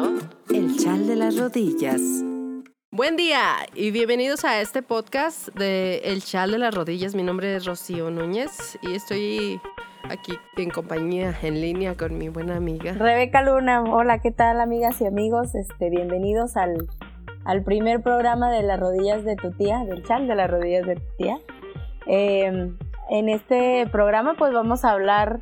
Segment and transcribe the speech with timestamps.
[0.00, 0.18] escuchando
[0.50, 2.00] El Chal de las Rodillas.
[2.90, 7.14] Buen día y bienvenidos a este podcast de El Chal de las Rodillas.
[7.14, 9.60] Mi nombre es Rocío Núñez y estoy
[10.08, 12.92] aquí en compañía en línea con mi buena amiga.
[12.94, 15.54] Rebeca Luna, hola, ¿qué tal amigas y amigos?
[15.54, 16.88] Este, bienvenidos al,
[17.44, 20.96] al primer programa de las rodillas de tu tía, del Chal de las rodillas de
[20.96, 21.38] tu tía.
[22.06, 22.76] Em,
[23.10, 25.40] en este programa pues vamos a hablar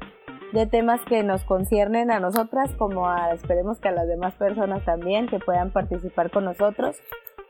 [0.52, 4.84] de temas que nos conciernen a nosotras, como a, esperemos que a las demás personas
[4.84, 6.97] también, que puedan participar con nosotros,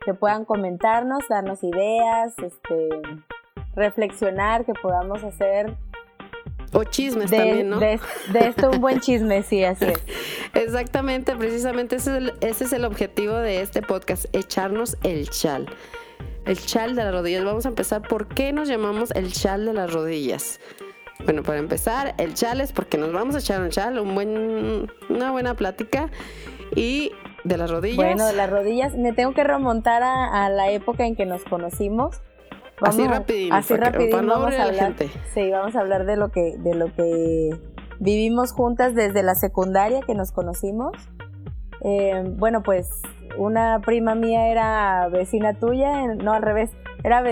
[0.04, 2.88] que puedan comentarnos, darnos ideas, este,
[3.74, 5.76] reflexionar, que podamos hacer
[6.72, 7.78] o chismes también, ¿no?
[7.78, 7.98] De,
[8.34, 10.02] esto un buen chisme, sí, así es.
[10.54, 15.66] Exactamente, precisamente ese es, el, ese es el objetivo de este podcast, echarnos el chal.
[16.44, 17.44] El chal de las rodillas.
[17.44, 18.02] Vamos a empezar.
[18.02, 20.60] ¿Por qué nos llamamos el chal de las rodillas?
[21.24, 24.90] Bueno, para empezar, el chal es porque nos vamos a echar un chal, un buen,
[25.08, 26.10] una buena plática.
[26.74, 27.12] Y
[27.44, 27.96] de las rodillas.
[27.96, 32.20] Bueno, de las rodillas, me tengo que remontar a, la época en que nos conocimos.
[32.82, 33.54] así rapidito.
[33.54, 34.94] Así rapidito vamos a hablar.
[35.34, 37.50] Sí, vamos a hablar de lo que, de lo que
[37.98, 40.92] vivimos juntas desde la secundaria que nos conocimos.
[41.82, 42.88] Eh, bueno, pues
[43.36, 46.70] una prima mía era vecina tuya, no al revés,
[47.04, 47.22] era,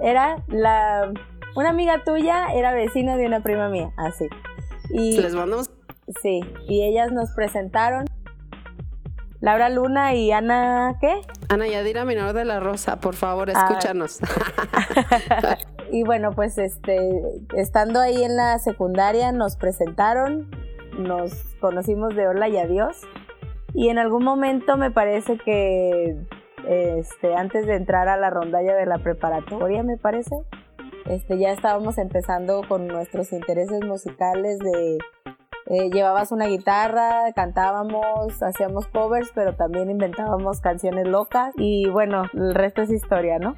[0.00, 1.12] era la
[1.58, 4.28] una amiga tuya era vecina de una prima mía, así.
[4.90, 5.68] y les mandamos.
[6.22, 8.04] Sí, y ellas nos presentaron.
[9.40, 11.20] Laura Luna y Ana, ¿qué?
[11.48, 13.54] Ana Yadira Menor de la Rosa, por favor, ah.
[13.58, 14.20] escúchanos.
[15.90, 16.96] y bueno, pues este,
[17.56, 20.48] estando ahí en la secundaria nos presentaron,
[20.96, 23.00] nos conocimos de hola y adiós.
[23.74, 26.16] Y en algún momento me parece que
[26.68, 30.36] este, antes de entrar a la rondalla de la preparatoria, me parece,
[31.08, 34.98] este, ya estábamos empezando con nuestros intereses musicales de
[35.70, 42.54] eh, llevabas una guitarra, cantábamos, hacíamos covers, pero también inventábamos canciones locas y bueno, el
[42.54, 43.54] resto es historia, ¿no?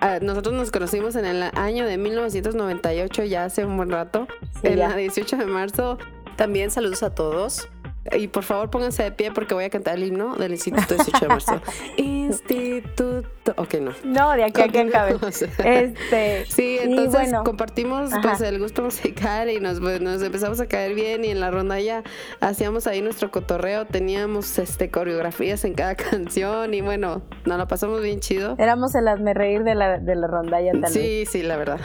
[0.00, 4.28] Ah, nosotros nos conocimos en el año de 1998, ya hace un buen rato,
[4.62, 5.98] en la 18 de marzo.
[6.36, 7.68] También saludos a todos.
[8.10, 11.18] Y por favor pónganse de pie porque voy a cantar el himno del Instituto 18
[11.20, 11.62] de marzo.
[11.96, 13.54] Instituto.
[13.56, 13.92] Ok, no.
[14.04, 15.16] No, de aquí a que acabe.
[15.64, 20.94] Este, sí, entonces compartimos pues el gusto musical y nos, pues, nos empezamos a caer
[20.94, 22.02] bien y en la ronda ya
[22.40, 28.02] hacíamos ahí nuestro cotorreo, teníamos este coreografías en cada canción y bueno, nos la pasamos
[28.02, 28.56] bien chido.
[28.58, 30.92] Éramos el hazme reír de la, de la rondalla también.
[30.92, 31.80] Sí, sí, la verdad.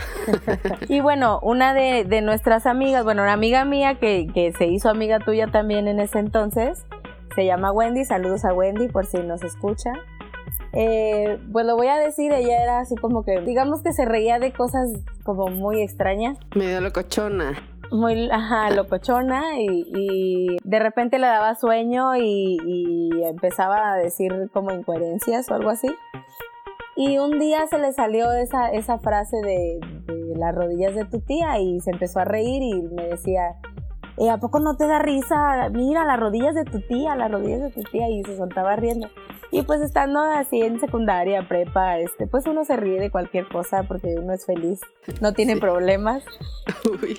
[0.87, 4.89] y bueno, una de, de, nuestras amigas, bueno, una amiga mía que, que se hizo
[4.89, 6.85] amiga tuya también en ese entonces,
[7.35, 9.91] se llama Wendy, saludos a Wendy por si nos escucha.
[10.71, 14.39] Eh, pues lo voy a decir, ella era así como que, digamos que se reía
[14.39, 14.89] de cosas
[15.23, 16.37] como muy extrañas.
[16.55, 17.53] Medio locochona.
[17.91, 22.57] Muy, ajá, locochona y, y de repente le daba sueño y,
[23.25, 25.87] empezaba a decir como incoherencias o algo así.
[26.95, 31.19] Y un día se le salió esa, esa frase de, de las rodillas de tu
[31.19, 33.57] tía y se empezó a reír y me decía,
[34.17, 35.69] eh, ¿a poco no te da risa?
[35.71, 39.09] Mira, las rodillas de tu tía, las rodillas de tu tía, y se soltaba riendo.
[39.51, 43.83] Y pues estando así en secundaria, prepa, este, pues uno se ríe de cualquier cosa
[43.83, 44.81] porque uno es feliz,
[45.21, 46.23] no tiene problemas.
[47.01, 47.17] Uy.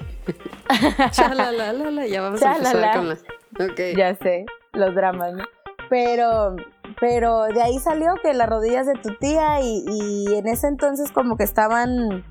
[1.11, 3.25] Chalalala, ya vamos a empezar con las...
[3.59, 3.97] Okay.
[3.97, 5.45] Ya sé, los dramas, ¿no?
[5.89, 6.57] Pero,
[7.01, 11.11] pero de ahí salió que las rodillas de tu tía y, y en ese entonces
[11.13, 12.25] como que estaban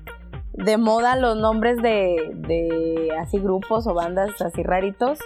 [0.64, 5.18] de moda los nombres de, de así grupos o bandas así raritos.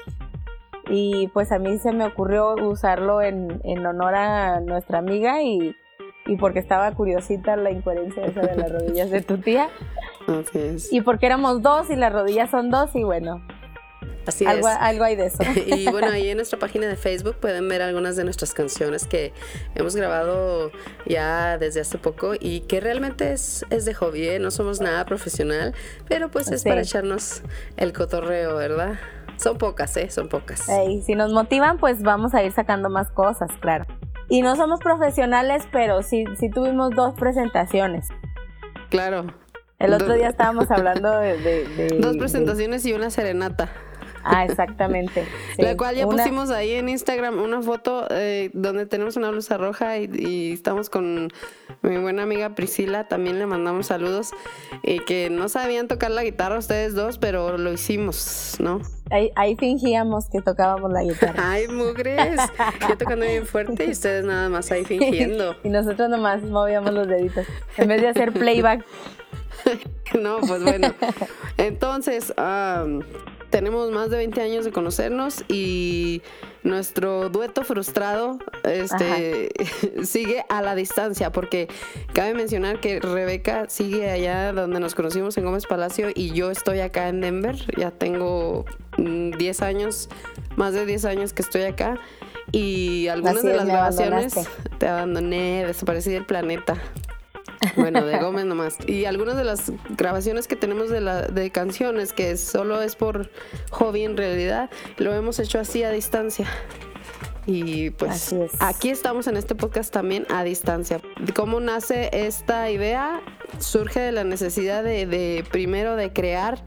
[0.88, 5.74] Y pues a mí se me ocurrió usarlo en, en honor a nuestra amiga y,
[6.26, 9.68] y, porque estaba curiosita la incoherencia esa de las rodillas de tu tía.
[10.92, 13.44] Y porque éramos dos y las rodillas son dos y bueno,
[14.26, 14.76] Así algo, es.
[14.78, 15.42] Algo hay de eso.
[15.66, 19.32] y bueno, ahí en nuestra página de Facebook pueden ver algunas de nuestras canciones que
[19.74, 20.70] hemos grabado
[21.06, 24.38] ya desde hace poco y que realmente es, es de hobby, ¿eh?
[24.38, 25.74] no somos nada profesional,
[26.08, 27.42] pero pues es para echarnos
[27.76, 28.98] el cotorreo, ¿verdad?
[29.36, 30.10] Son pocas, ¿eh?
[30.10, 30.68] Son pocas.
[30.88, 33.86] Y si nos motivan, pues vamos a ir sacando más cosas, claro.
[34.28, 38.08] Y no somos profesionales, pero sí, sí tuvimos dos presentaciones.
[38.88, 39.26] Claro.
[39.78, 43.70] El otro día estábamos hablando de dos presentaciones y una serenata.
[44.24, 45.24] Ah, exactamente.
[45.58, 49.98] La cual ya pusimos ahí en Instagram una foto eh, donde tenemos una blusa roja
[49.98, 51.32] y, estamos con
[51.82, 54.30] mi buena amiga Priscila, también le mandamos saludos,
[54.82, 58.80] y que no sabían tocar la guitarra ustedes dos, pero lo hicimos, ¿no?
[59.10, 61.34] Ahí, fingíamos que tocábamos la guitarra.
[61.52, 62.40] Ay, mugres.
[62.88, 65.54] Yo tocando bien fuerte y ustedes nada más ahí fingiendo.
[65.64, 67.46] y nosotros nomás movíamos los deditos.
[67.76, 68.84] En vez de hacer playback.
[70.18, 70.94] no, pues bueno.
[71.58, 72.32] Entonces,
[73.52, 76.22] tenemos más de 20 años de conocernos y
[76.64, 79.50] nuestro dueto frustrado este,
[80.04, 81.68] sigue a la distancia, porque
[82.14, 86.80] cabe mencionar que Rebeca sigue allá donde nos conocimos en Gómez Palacio y yo estoy
[86.80, 87.56] acá en Denver.
[87.76, 88.64] Ya tengo
[88.96, 90.08] 10 mm, años,
[90.56, 92.00] más de 10 años que estoy acá.
[92.52, 94.34] Y algunas de las grabaciones
[94.78, 96.82] te abandoné, desaparecí del planeta.
[97.76, 98.76] Bueno, de Gómez nomás.
[98.86, 103.30] Y algunas de las grabaciones que tenemos de, la, de canciones, que solo es por
[103.70, 106.46] hobby en realidad, lo hemos hecho así a distancia.
[107.44, 111.00] Y pues aquí estamos en este podcast también a distancia.
[111.34, 113.20] ¿Cómo nace esta idea?
[113.58, 116.64] Surge de la necesidad de, de primero de crear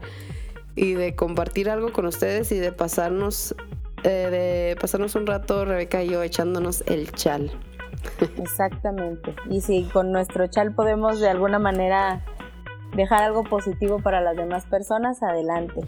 [0.74, 3.54] y de compartir algo con ustedes y de pasarnos,
[4.04, 7.50] eh, de pasarnos un rato, Rebeca y yo, echándonos el chal.
[8.38, 9.34] Exactamente.
[9.48, 12.22] Y si con nuestro chal podemos de alguna manera
[12.96, 15.82] dejar algo positivo para las demás personas, adelante.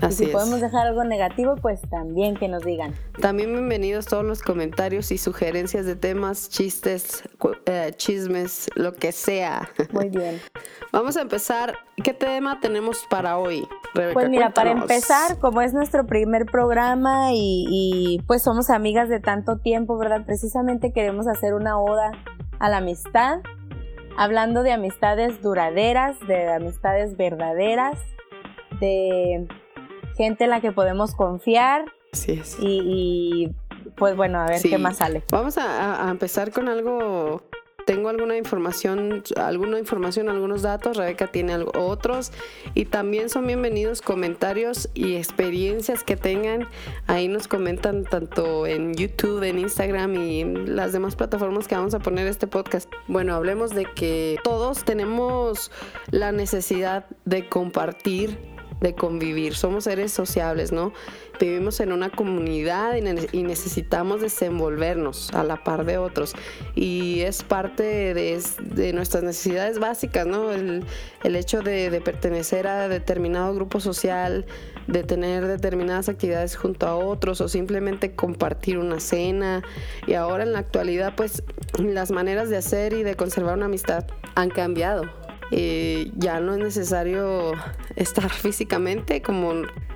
[0.00, 2.94] Así y si podemos dejar algo negativo, pues también que nos digan.
[3.20, 7.22] También bienvenidos todos los comentarios y sugerencias de temas, chistes,
[7.66, 9.68] eh, chismes, lo que sea.
[9.92, 10.40] Muy bien.
[10.92, 11.76] Vamos a empezar.
[12.02, 13.66] ¿Qué tema tenemos para hoy?
[13.92, 19.20] pues mira, para empezar, como es nuestro primer programa y, y pues somos amigas de
[19.20, 20.24] tanto tiempo, ¿verdad?
[20.24, 22.12] Precisamente queremos hacer una oda
[22.58, 23.40] a la amistad,
[24.16, 27.98] hablando de amistades duraderas, de amistades verdaderas,
[28.80, 29.46] de
[30.16, 31.84] gente en la que podemos confiar.
[32.12, 32.56] Así es.
[32.60, 33.54] Y,
[33.96, 35.22] pues bueno, a ver qué más sale.
[35.30, 37.42] Vamos a, empezar con algo
[37.90, 42.30] tengo alguna información, alguna información, algunos datos, Rebeca tiene otros
[42.72, 46.68] y también son bienvenidos comentarios y experiencias que tengan.
[47.08, 51.92] Ahí nos comentan tanto en YouTube, en Instagram y en las demás plataformas que vamos
[51.94, 52.88] a poner este podcast.
[53.08, 55.72] Bueno, hablemos de que todos tenemos
[56.12, 58.38] la necesidad de compartir
[58.80, 59.54] de convivir.
[59.54, 60.92] Somos seres sociables, ¿no?
[61.38, 66.34] Vivimos en una comunidad y, necesitamos desenvolvernos a la par de otros.
[66.74, 70.52] Y es parte de, nuestras necesidades básicas, ¿no?
[70.52, 70.84] El,
[71.22, 74.44] hecho de, pertenecer a determinado grupo social,
[74.86, 79.62] de tener determinadas actividades junto a otros o simplemente compartir una cena.
[80.06, 81.42] Y ahora en la actualidad, pues
[81.78, 84.04] las maneras de hacer y de conservar una amistad
[84.34, 85.04] han cambiado
[85.50, 87.52] eh, ya no es necesario
[87.96, 89.52] estar físicamente como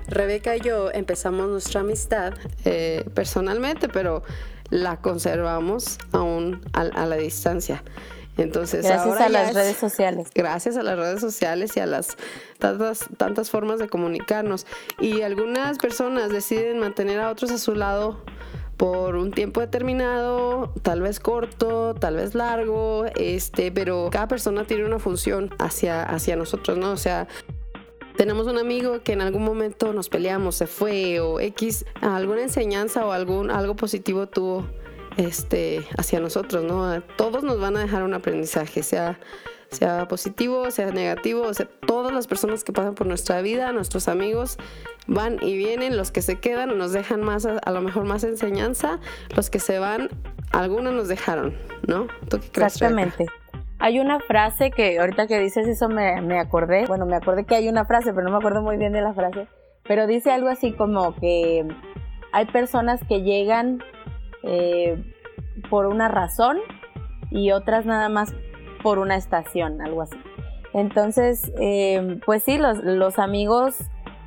[0.07, 2.33] Rebeca y yo empezamos nuestra amistad
[2.65, 4.23] eh, personalmente, pero
[4.69, 7.83] la conservamos aún a, la distancia.
[8.37, 10.29] Entonces, gracias a las redes sociales.
[10.35, 12.17] Gracias a las redes sociales y a las
[12.59, 14.65] tantas, tantas formas de comunicarnos.
[14.99, 18.19] Y algunas personas deciden mantener a otros a su lado
[18.77, 24.85] por un tiempo determinado, tal vez corto, tal vez largo, este, pero cada persona tiene
[24.85, 26.91] una función hacia, hacia nosotros, ¿no?
[26.91, 27.27] O sea,
[28.17, 33.05] tenemos un amigo que en algún momento nos peleamos, se fue o X, alguna enseñanza
[33.05, 34.65] o algún algo positivo tuvo
[35.17, 37.01] este hacia nosotros, ¿no?
[37.17, 39.19] Todos nos van a dejar un aprendizaje, sea
[39.69, 44.07] sea positivo, sea negativo, o sea, todas las personas que pasan por nuestra vida, nuestros
[44.07, 44.57] amigos,
[45.07, 48.99] van y vienen, los que se quedan nos dejan más, a, lo mejor más enseñanza,
[49.35, 50.09] los que se van,
[50.51, 51.55] algunos nos dejaron,
[51.87, 52.07] ¿no?
[52.29, 53.25] ¿Tú qué crees, Exactamente.
[53.79, 57.55] Hay una frase que ahorita que dices eso me, me acordé, bueno, me acordé que
[57.55, 59.47] hay una frase, pero no me acuerdo muy bien de la frase,
[59.83, 61.67] pero dice algo así como que
[62.31, 63.83] hay personas que llegan
[64.43, 65.01] eh,
[65.69, 66.57] por una razón
[67.31, 68.33] y otras nada más
[68.85, 70.15] por una estación, algo así.
[70.71, 73.79] Entonces, eh, pues sí, los, los amigos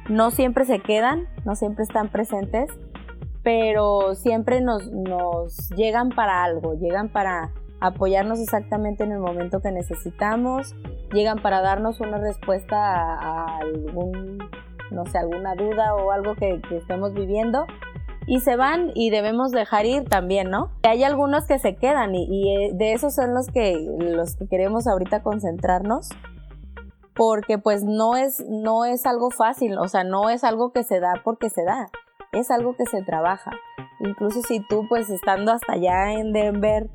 [0.08, 2.68] no siempre se quedan, no siempre están presentes,
[3.44, 9.70] pero siempre nos, nos llegan para algo, llegan para apoyarnos exactamente en el momento que
[9.70, 10.74] necesitamos,
[11.12, 14.38] llegan para darnos una respuesta a, algún,
[14.90, 17.64] no sé, alguna duda o algo que, estemos viviendo
[18.28, 20.70] y se van y debemos dejar ir también, ¿no?
[20.82, 24.46] Hay algunos que se quedan y, y, eh, de esos son los que, los que
[24.46, 26.10] queremos ahorita concentrarnos
[27.14, 31.00] porque pues no es, no es algo fácil, o sea, no es algo que se
[31.00, 31.88] da porque se da,
[32.32, 33.50] es algo que se trabaja.
[34.00, 36.90] Incluso si tú pues estando hasta allá en Denver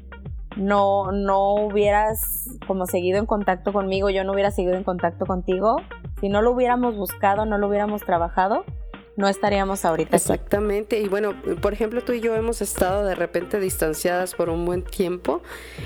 [0.56, 5.78] no, no hubieras como seguido en contacto conmigo, yo no hubiera seguido en contacto contigo,
[6.22, 8.64] si no lo hubiéramos buscado, no lo hubiéramos trabajado,
[9.16, 10.16] no estaríamos ahorita.
[10.16, 11.00] Exactamente.
[11.00, 14.84] Y bueno, por ejemplo, tú y yo hemos estado de repente distanciadas por un buen
[14.84, 15.42] tiempo,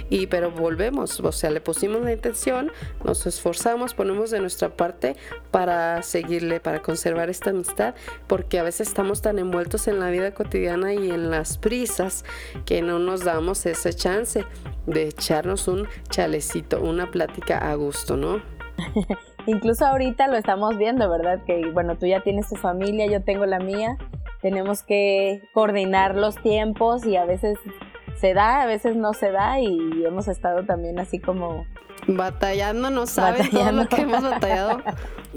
[0.10, 2.72] y pero volvemos, o sea, le pusimos la intención,
[3.04, 5.16] nos esforzamos, ponemos de nuestra parte
[5.52, 7.96] para seguirle, para conservar esta amistad,
[8.28, 12.24] porque a veces estamos tan envueltos en la vida cotidiana y en las prisas
[12.66, 14.46] que no nos damos ese chance
[14.86, 18.42] de echarnos un chalecito, una plática a gusto, ¿no?
[19.48, 21.40] Incluso ahorita lo estamos viendo, ¿verdad?
[21.46, 23.98] Que bueno, tú ya tienes tu familia, yo tengo la mía.
[24.42, 27.58] Tenemos que coordinar los tiempos y a veces
[28.18, 31.66] se da, a veces no se da y hemos estado también así como
[32.08, 34.82] batallando, no sabes todo lo que hemos batallado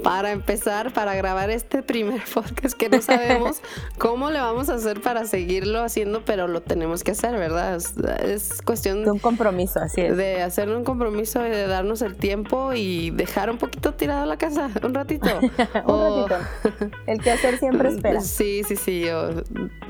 [0.03, 3.61] para empezar, para grabar este primer podcast que no sabemos
[3.97, 7.75] cómo le vamos a hacer para seguirlo haciendo, pero lo tenemos que hacer, ¿verdad?
[7.75, 10.17] Es, cuestión de un compromiso, así es.
[10.17, 14.37] De hacer un compromiso y de darnos el tiempo y dejar un poquito tirado la
[14.37, 15.29] casa, un ratito.
[15.85, 16.95] un ratito.
[17.05, 18.21] El que hacer siempre espera.
[18.21, 19.05] Sí, sí, sí.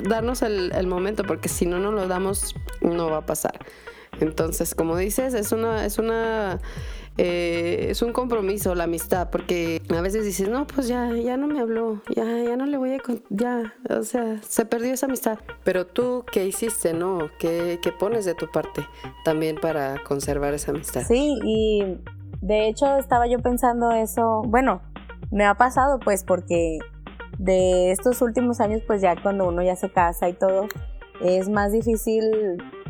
[0.04, 3.60] darnos el, el momento, porque si no nos lo damos, no va a pasar.
[4.22, 6.60] Entonces, como dices, es una, es una,
[7.18, 11.48] eh, es un compromiso la amistad, porque a veces dices, no, pues ya, ya no
[11.48, 12.98] me habló, ya, ya no le voy a,
[13.30, 15.40] ya, o sea, se perdió esa amistad.
[15.64, 17.30] Pero tú, ¿qué hiciste, no?
[17.40, 18.86] ¿Qué, qué pones de tu parte
[19.26, 21.04] también para conservar esa amistad?
[21.08, 21.98] Sí, y
[22.42, 24.82] de hecho estaba yo pensando eso, bueno,
[25.32, 26.80] me ha pasado pues porque
[27.38, 30.68] de estos últimos años, pues ya cuando uno ya se casa y todo,
[31.22, 32.24] es más difícil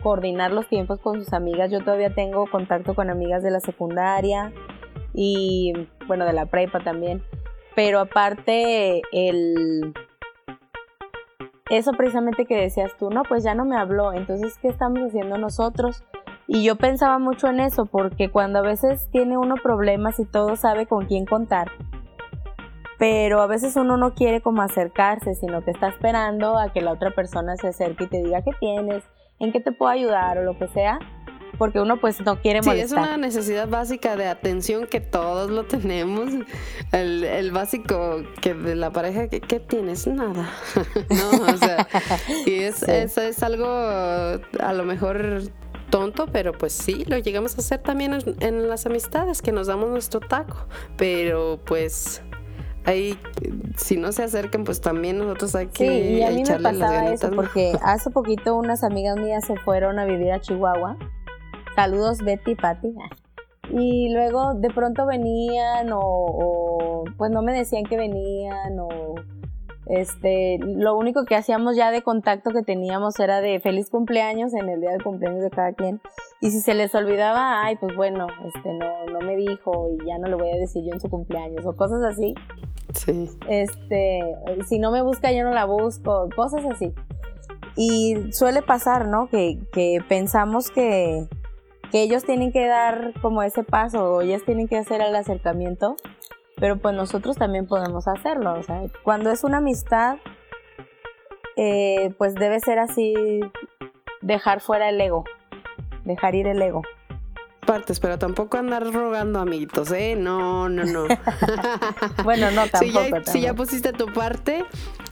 [0.02, 1.72] coordinar los tiempos con sus amigas.
[1.72, 4.52] Yo todavía tengo contacto con amigas de la secundaria
[5.14, 5.74] y
[6.08, 7.24] bueno, de la prepa también.
[7.76, 9.94] Pero aparte, el...
[11.70, 15.38] Eso precisamente que decías tú, no, pues ya no me habló, entonces, ¿qué estamos haciendo
[15.38, 16.04] nosotros?
[16.46, 20.58] Y yo pensaba mucho en eso, porque cuando a veces tiene uno problemas y todo
[20.58, 21.72] sabe con quién contar,
[22.98, 26.92] pero a veces uno no quiere como acercarse, sino que está esperando a que la
[26.92, 29.06] otra persona se acerque y te diga qué tienes,
[29.42, 31.00] en qué te puedo ayudar o lo que sea,
[31.58, 32.88] porque uno pues no quiere molestar.
[32.88, 36.30] Sí, es una necesidad básica de atención que todos lo tenemos.
[36.92, 40.08] El, básico que de la pareja, ¿qué, tienes?
[40.08, 40.50] Nada.
[41.10, 41.88] no, o sea,
[42.46, 45.42] y es, es, algo a lo mejor
[45.90, 49.68] tonto, pero pues sí, lo llegamos a hacer también en, en las amistades, que nos
[49.68, 50.68] damos nuestro taco,
[50.98, 52.24] pero pues
[52.86, 53.18] ahí
[53.78, 57.08] si no se acerquen pues también nosotros hay que sí, y a mí me pasaba
[57.08, 60.98] eso porque hace poquito unas amigas mías se fueron a vivir a Chihuahua.
[61.76, 62.94] Saludos Betty y Patty
[63.74, 69.16] y luego de pronto venían o, pues no me decían que venían o
[69.88, 74.70] este, lo único que hacíamos ya de contacto que teníamos era de feliz cumpleaños en
[74.70, 76.02] el día de cumpleaños de cada quien.
[76.40, 80.18] Y si se les olvidaba, ay, pues bueno, este, no, no me dijo y ya
[80.18, 82.36] no le voy a decir yo en su cumpleaños o cosas así.
[82.94, 83.30] Sí.
[83.48, 84.22] Este,
[84.68, 86.94] si no me busca, yo no la busco, cosas así.
[87.76, 89.30] Y suele pasar, ¿no?
[89.30, 91.28] Que, que pensamos que,
[91.92, 95.96] que ellos tienen que dar como ese paso o ellas tienen que hacer el acercamiento
[96.62, 98.54] pero pues nosotros también podemos hacerlo.
[98.54, 100.18] O sea, cuando es una amistad,
[101.58, 103.16] eh, pues debe ser así,
[104.22, 105.26] dejar fuera el ego,
[106.06, 106.84] dejar ir el ego.
[107.66, 110.16] Partes, pero tampoco andar rogando amiguitos, ¿eh?
[110.16, 111.08] No, no, no.
[112.24, 113.24] bueno, no, tampoco.
[113.26, 114.64] Si ya, pusiste tu parte,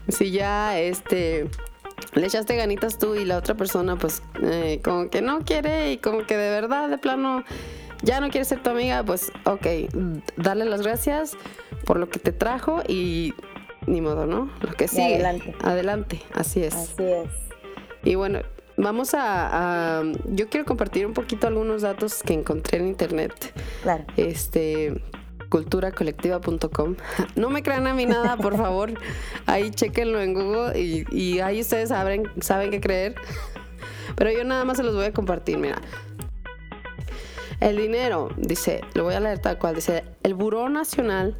[0.08, 1.50] si ya, este
[2.14, 5.98] le echaste ganitas tú y la otra persona pues eh, como que no quiere y
[5.98, 7.44] como que de verdad de plano
[8.02, 9.66] ya no quieres ser tu amiga, pues ok,
[10.38, 11.36] darle las gracias
[11.86, 13.34] por lo que te trajo y
[13.88, 14.50] ni modo, ¿no?
[14.62, 15.16] Lo que sigue.
[15.16, 15.56] adelante.
[15.64, 16.76] Adelante, así es.
[16.76, 17.30] Así es.
[18.04, 18.42] Y bueno,
[18.78, 23.34] vamos a, Yo quiero compartir un poquito algunos datos que encontré en internet.
[23.84, 24.06] Claro.
[24.18, 25.02] Este
[25.50, 26.96] culturacolectiva.com.
[27.36, 28.94] No me crean a mí nada, por favor.
[29.48, 33.16] Ahí chequenlo en Google y, y ahí ustedes saben, saben qué creer.
[34.16, 35.58] Pero yo nada más se los voy a compartir.
[35.58, 35.82] Mira,
[37.60, 41.38] el dinero, dice, lo voy a leer tal cual, dice, el Buró Nacional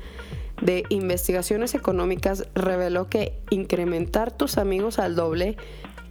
[0.62, 5.56] de Investigaciones Económicas reveló que incrementar tus amigos al doble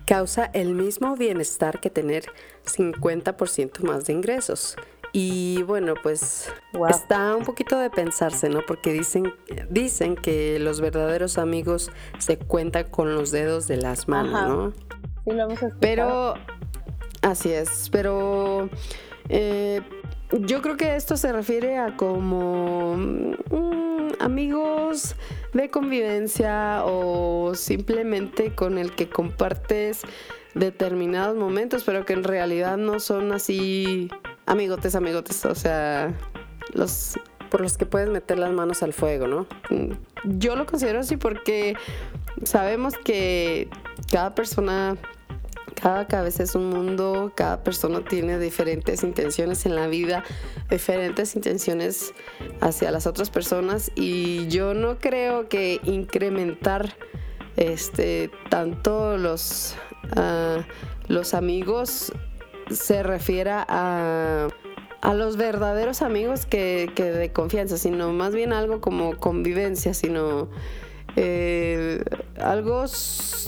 [0.07, 2.25] causa el mismo bienestar que tener
[2.65, 4.77] 50% más de ingresos.
[5.13, 6.51] Y bueno, pues
[6.89, 8.61] está un poquito de pensarse, ¿no?
[8.67, 9.35] Porque dicen,
[9.71, 14.73] dicen que los verdaderos amigos se cuentan con los dedos de las manos, ¿no?
[15.25, 16.35] Sí, lo hemos Pero,
[17.23, 18.69] así es, pero
[19.29, 19.83] eh,
[20.31, 25.17] yo creo que esto se refiere a como mm, amigos
[25.53, 30.03] de convivencia o simplemente con el que compartes
[30.55, 34.11] determinados momentos, pero que en realidad no son así
[34.47, 36.15] amigotes, amigotes, o sea,
[36.75, 37.19] los
[37.49, 39.47] por los que puedes meter las manos al fuego, ¿no?
[40.25, 41.77] Yo lo considero así porque
[42.45, 43.69] sabemos que
[44.11, 44.99] cada persona
[45.81, 50.25] cada cabeza es un mundo, cada persona tiene diferentes intenciones en la vida,
[50.71, 52.13] diferentes intenciones
[52.61, 56.95] hacia las otras personas y yo no creo que incrementar
[57.57, 59.75] este tanto los
[60.17, 60.63] uh,
[61.09, 62.13] los amigos
[62.71, 64.49] se refiera a
[65.01, 70.49] a los verdaderos amigos que, que de confianza, sino más bien algo como convivencia, sino
[71.21, 72.05] eh,
[72.41, 72.85] algo,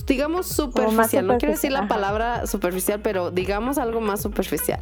[0.07, 1.27] digamos, superficial.
[1.27, 4.81] No quiero decir la palabra superficial, pero digamos algo más superficial.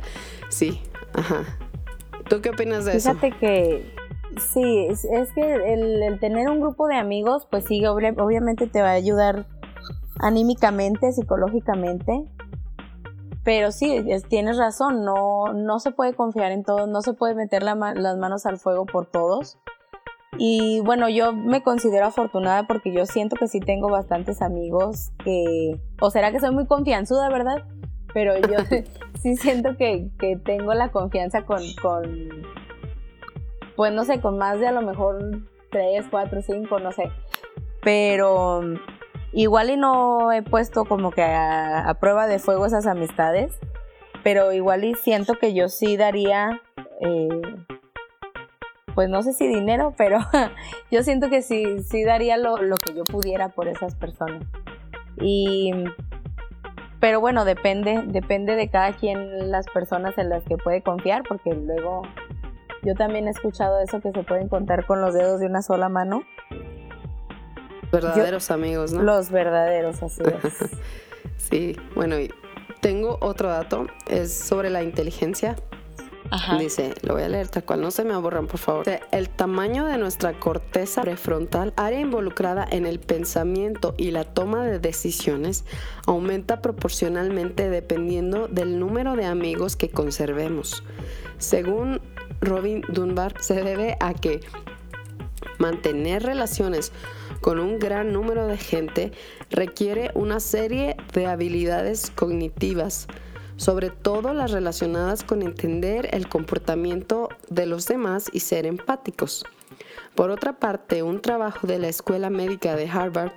[0.49, 0.81] Sí,
[1.13, 1.45] ajá.
[2.29, 3.15] ¿Tú qué opinas de eso?
[3.15, 3.95] Fíjate que
[4.39, 8.93] sí, es, que el, tener un grupo de amigos, pues sí, obviamente te va a
[8.93, 9.47] ayudar
[10.21, 12.25] anímicamente, psicológicamente.
[13.45, 17.63] Pero sí, tienes razón, no, no se puede confiar en todos, no se puede meter
[17.63, 17.77] las
[18.19, 19.59] manos al fuego por todos.
[20.39, 25.81] Y bueno, yo me considero afortunada porque yo siento que sí tengo bastantes amigos que,
[26.01, 27.65] o será que soy muy confianzuda, ¿verdad?
[28.15, 28.59] Pero yo
[29.21, 30.11] sí siento que,
[30.45, 32.47] tengo la confianza con, con,
[33.75, 35.41] pues no sé, con más de a lo mejor
[35.71, 37.11] tres, cuatro, cinco, no sé.
[37.83, 38.61] Pero
[39.33, 43.59] igual y no he puesto como que a, prueba de fuego esas amistades,
[44.23, 46.61] pero igual y siento que yo sí daría...
[47.01, 47.29] Eh,
[48.99, 50.19] pues no sé si dinero, pero
[50.91, 54.43] yo siento que sí, sí daría lo, que yo pudiera por esas personas.
[55.21, 55.71] Y,
[56.99, 61.55] pero bueno, depende, depende de cada quien las personas en las que puede confiar, porque
[61.55, 62.03] luego
[62.83, 65.89] yo también he escuchado eso que se pueden contar con los dedos de una sola
[65.89, 66.25] mano.
[67.93, 69.05] Verdaderos amigos, ¿no?
[69.05, 70.71] Los verdaderos, así es.
[71.37, 72.35] sí, bueno, y
[72.81, 75.55] tengo otro dato, es sobre la inteligencia
[76.59, 78.85] Dice, lo voy a leer tal cual, no se me aburran, por favor.
[79.13, 84.79] el tamaño de nuestra corteza prefrontal, área involucrada en el pensamiento y la toma de
[84.79, 85.65] decisiones,
[86.07, 90.83] aumenta proporcionalmente dependiendo del número de amigos que conservemos.
[91.39, 92.01] Según
[92.41, 94.41] Robin Dunbar, se debe a que
[95.59, 96.93] mantener relaciones
[97.41, 99.13] con un gran número de gente
[99.51, 103.07] requiere una serie de habilidades cognitivas
[103.59, 109.45] sobre todo las relacionadas con entender el comportamiento de los demás y ser empáticos.
[110.15, 113.33] Por otra parte, un trabajo de la Escuela Médica de Harvard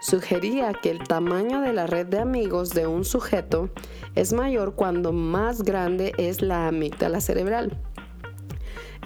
[0.00, 3.68] sugería que el tamaño de la red de amigos de un sujeto
[4.14, 7.76] es mayor cuando más grande es la amígdala cerebral.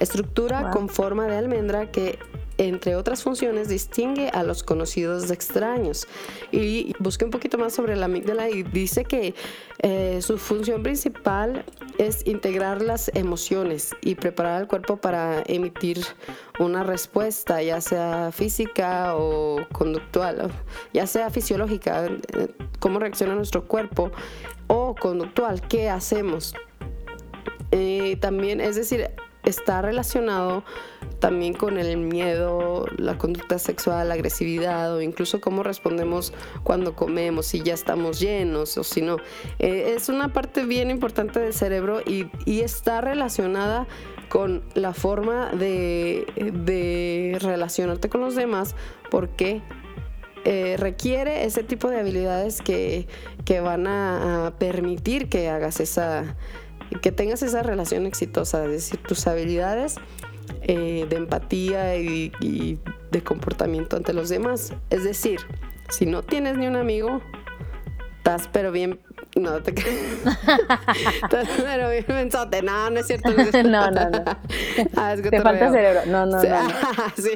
[0.01, 2.19] Estructura con forma de almendra que
[2.59, 6.07] entre otras funciones, distingue a los conocidos de extraños.
[6.53, 9.35] Y busqué un poquito más sobre la amígdala y dice que
[9.81, 11.65] eh, su función principal
[11.99, 16.05] es integrar las emociones y preparar al cuerpo para emitir
[16.59, 20.51] una respuesta, ya sea física o conductual,
[20.93, 22.49] ya sea fisiológica, eh,
[22.81, 24.11] cómo reacciona nuestro cuerpo,
[24.67, 26.55] o conductual, qué hacemos.
[27.71, 29.11] Eh, también, es decir,
[29.45, 30.65] está relacionado
[31.19, 37.47] también con el miedo, la conducta sexual, la agresividad o incluso cómo respondemos cuando comemos,
[37.47, 39.17] si ya estamos llenos o si no.
[39.59, 42.29] Eh, es una parte bien importante del cerebro y,
[42.59, 43.87] está relacionada
[44.29, 46.27] con la forma de,
[47.41, 48.75] relacionarte con los demás
[49.11, 49.63] porque
[50.45, 53.07] eh, requiere ese tipo de habilidades que,
[53.63, 56.37] van a permitir que hagas esa
[57.03, 59.97] que tengas esa relación exitosa, es decir, tus habilidades
[60.71, 62.79] eh, de empatía y,
[63.11, 64.75] de comportamiento ante los demás.
[64.91, 65.41] Es decir,
[65.89, 67.23] si no tienes ni un amigo,
[68.19, 69.01] estás pero bien
[69.35, 69.71] no te
[71.23, 72.61] Estás pero bien mensote.
[72.61, 73.31] No, no es cierto.
[73.65, 74.25] No, no, no.
[74.97, 76.03] Ah, es que te falta cerebro.
[76.07, 76.59] No, no, no.
[77.17, 77.31] sí.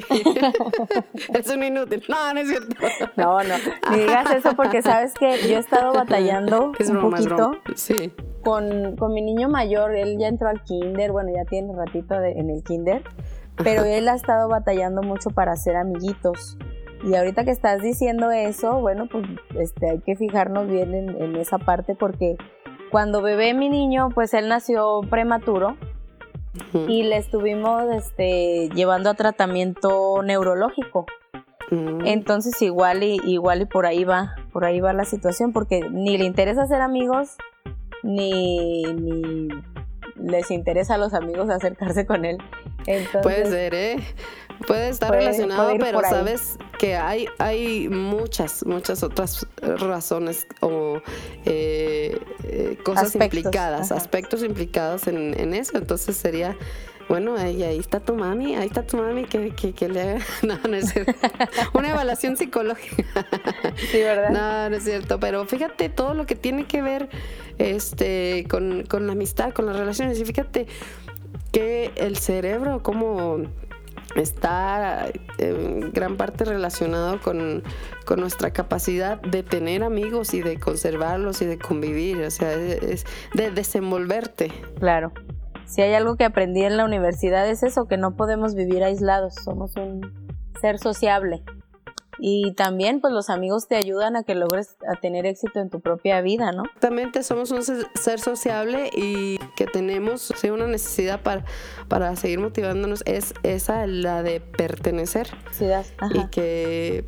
[1.33, 2.03] es un inútil.
[2.07, 2.75] No, no es cierto.
[3.15, 3.55] No, no.
[3.89, 7.51] Ni digas eso porque sabes que yo he estado batallando un poquito.
[7.73, 11.77] Sí con, con, mi niño mayor, él ya entró al kinder, bueno, ya tiene un
[11.77, 13.03] ratito en el kinder,
[13.57, 16.57] pero él ha estado batallando mucho para hacer amiguitos.
[17.05, 19.25] Y ahorita que estás diciendo eso, bueno, pues
[19.59, 22.37] este, hay que fijarnos bien en, esa parte porque
[22.91, 25.75] cuando bebé mi niño, pues él nació prematuro
[26.87, 31.05] y le estuvimos este, llevando a tratamiento neurológico.
[31.71, 32.05] Mm.
[32.05, 36.17] Entonces igual y, igual y por ahí va, por ahí va la situación porque ni
[36.17, 37.35] le interesa ser amigos
[38.03, 39.47] ni, ni
[40.23, 42.37] les interesa a los amigos acercarse con él.
[43.21, 43.97] puede ser, ¿eh?
[44.67, 51.01] Puede estar relacionado, pero sabes que hay, hay muchas, muchas otras razones o
[51.45, 55.77] eh, eh, cosas implicadas, aspectos implicados en, en, eso.
[55.77, 56.55] Entonces sería
[57.09, 60.19] bueno, ahí, ahí está tu mami, ahí está tu mami que, que, le haga.
[60.43, 61.13] No, no es cierto.
[61.73, 63.03] Una evaluación psicológica.
[63.91, 64.29] Sí, ¿verdad?
[64.29, 65.19] No, no es cierto.
[65.19, 67.09] Pero fíjate todo lo que tiene que ver
[67.57, 70.19] este, con, con la amistad, con las relaciones.
[70.19, 70.67] Y fíjate
[71.51, 73.43] que el cerebro, como
[74.15, 77.63] está en gran parte relacionado con,
[78.05, 83.05] con, nuestra capacidad de tener amigos y de conservarlos y de convivir, o sea, es
[83.33, 84.51] de desenvolverte.
[84.79, 85.11] Claro.
[85.65, 89.35] Si hay algo que aprendí en la universidad es eso, que no podemos vivir aislados,
[89.43, 90.01] somos un
[90.61, 91.43] ser sociable.
[92.19, 95.79] Y también pues los amigos te ayudan a que logres a tener éxito en tu
[95.79, 96.63] propia vida, ¿no?
[96.63, 101.45] Exactamente, somos un ser sociable y que tenemos una necesidad para,
[101.87, 105.27] para seguir motivándonos es esa, la de pertenecer.
[105.51, 105.65] Sí,
[106.13, 107.05] y que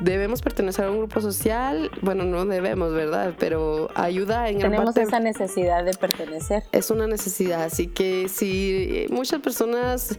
[0.00, 3.34] debemos pertenecer a un grupo social, bueno, no debemos, ¿verdad?
[3.38, 6.64] Pero ayuda en Tenemos esa necesidad de pertenecer.
[6.72, 10.18] Es una necesidad, así que si muchas personas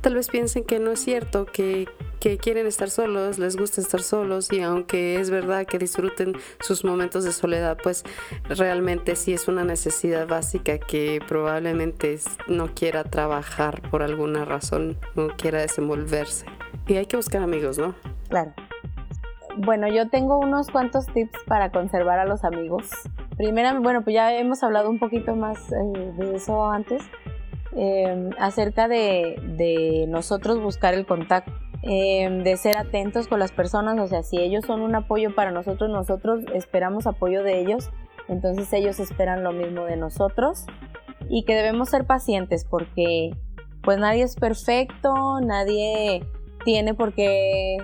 [0.00, 1.88] tal vez piensen que no es cierto, que,
[2.20, 6.84] que quieren estar solos, les gusta estar solos y aunque es verdad que disfruten sus
[6.84, 8.04] momentos de soledad, pues
[8.48, 15.28] realmente sí es una necesidad básica que probablemente no quiera trabajar por alguna razón, no
[15.36, 16.46] quiera desenvolverse.
[16.86, 17.94] Y hay que buscar amigos, ¿no?
[18.28, 18.52] Claro.
[19.56, 22.88] Bueno, yo tengo unos cuantos tips para conservar a los amigos.
[23.36, 27.02] Primero, bueno, pues ya hemos hablado un poquito más eh, de eso antes,
[27.72, 31.52] Em, acerca de, nosotros buscar el contacto,
[31.82, 35.52] em, de ser atentos con las personas, o sea, si ellos son un apoyo para
[35.52, 37.90] nosotros, nosotros esperamos apoyo de ellos,
[38.28, 40.66] entonces ellos esperan lo mismo de nosotros.
[41.28, 43.30] Y que debemos ser pacientes porque
[43.82, 46.24] pues nadie es perfecto, nadie
[46.64, 47.78] tiene por qué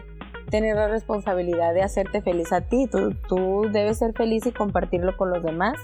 [0.50, 5.16] tener la responsabilidad de hacerte feliz a ti, tú, tú debes ser feliz y compartirlo
[5.16, 5.78] con los demás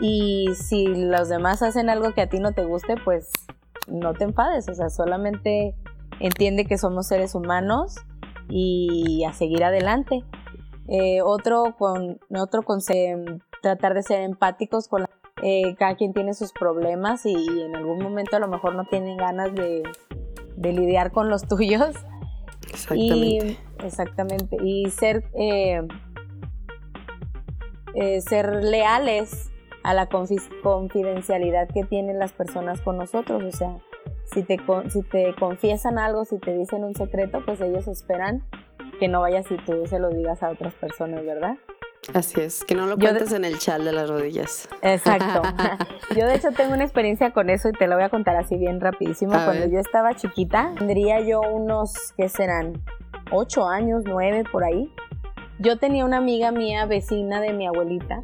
[0.00, 3.30] y si los demás hacen algo que a ti no te guste, pues
[3.86, 5.74] no te enfades, o sea, solamente
[6.20, 7.96] entiende que somos seres humanos
[8.48, 10.24] y a seguir adelante.
[10.88, 12.80] Eh, otro con otro con
[13.62, 15.06] tratar de ser empáticos con
[15.42, 19.16] eh, cada quien tiene sus problemas y en algún momento a lo mejor no tienen
[19.16, 19.82] ganas de,
[20.58, 21.94] lidiar con los tuyos.
[22.70, 23.58] Exactamente.
[23.80, 24.56] Y, exactamente.
[24.62, 25.86] Y ser, eh,
[28.20, 29.50] ser leales
[29.84, 33.44] a la confidencialidad que tienen las personas con nosotros.
[33.44, 33.76] O sea,
[34.24, 38.42] si te, si te confiesan algo, si te dicen un secreto, pues ellos esperan
[38.98, 41.56] que no vayas y tú se lo digas a otras personas, ¿verdad?
[42.12, 44.68] Así es, que no lo cuentes en el chal de las rodillas.
[44.82, 45.42] Exacto.
[46.16, 48.56] yo de hecho tengo una experiencia con eso y te lo voy a contar así
[48.56, 49.32] bien rapidísimo.
[49.32, 52.82] Cuando yo estaba chiquita, tendría yo unos, ¿qué serán?
[53.30, 54.92] Ocho años, nueve, por ahí.
[55.58, 58.22] Yo tenía una amiga mía, vecina de mi abuelita,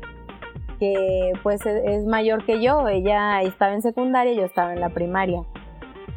[0.80, 4.88] que pues e, es mayor que yo, ella estaba en secundaria, yo estaba en la
[4.88, 5.42] primaria.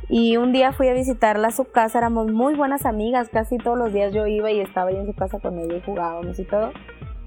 [0.10, 3.78] Y un día fui a visitarla a su casa, éramos muy buenas amigas, casi todos
[3.78, 6.46] los días yo iba y estaba ahí en su casa con ella y jugábamos y
[6.46, 6.72] todo.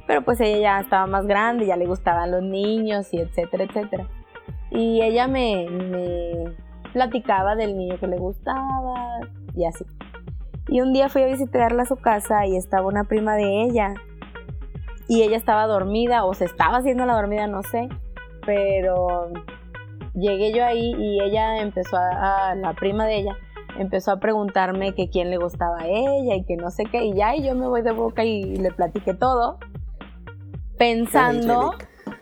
[0.07, 4.09] Pero pues ella ya estaba más grande, ya le gustaban los niños y etcétera, etcétera.
[4.71, 6.45] Y ella me, me
[6.93, 9.21] platicaba del niño que le gustaba
[9.55, 9.85] y así.
[10.69, 13.95] Y un día fui a visitarla a su casa y estaba una prima de ella
[15.09, 17.89] y ella estaba dormida o se estaba haciendo la dormida, no sé,
[18.45, 19.29] pero
[20.15, 23.37] llegué yo ahí y ella empezó a, la prima de ella
[23.79, 27.13] empezó a preguntarme que quién le gustaba a ella y que no sé qué y
[27.13, 29.59] ya y yo me voy de boca y le platiqué todo
[30.79, 31.75] pensando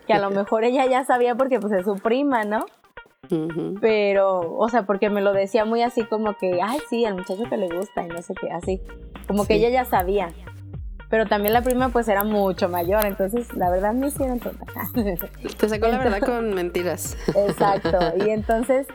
[0.05, 2.65] que a lo mejor ella ya sabía porque pues es su prima, ¿no?
[3.81, 7.43] Pero, o sea, porque me lo decía muy así como que, ay, sí, al muchacho
[7.49, 8.81] que le gusta y no sé qué, así.
[9.27, 10.29] Como que ella ya sabía
[11.15, 14.65] pero también la prima pues era mucho mayor, entonces la verdad me hicieron tonta.
[15.57, 17.15] Te sacó la verdad con mentiras.
[17.47, 18.85] Exacto, y entonces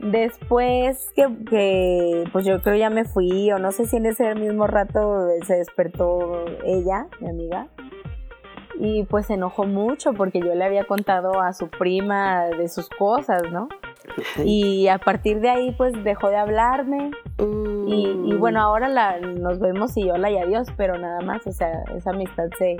[0.00, 4.66] después que, pues yo creo ya me fui, o no sé si en ese mismo
[4.66, 7.68] rato se despertó ella, mi amiga,
[8.80, 12.88] y pues se enojó mucho porque yo le había contado a su prima de sus
[12.88, 13.68] cosas, ¿no?
[14.44, 17.10] Y a partir de ahí pues dejó de hablarme.
[17.38, 18.62] Y, bueno, mm.
[18.62, 22.48] ahora la, nos vemos y hola y adiós, pero nada más, o sea, esa amistad
[22.58, 22.76] se,